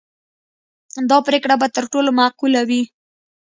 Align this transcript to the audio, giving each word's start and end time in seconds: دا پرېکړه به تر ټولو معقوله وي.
دا 1.09 1.17
پرېکړه 1.27 1.55
به 1.61 1.67
تر 1.75 1.83
ټولو 1.93 2.09
معقوله 2.19 2.61
وي. 2.69 2.81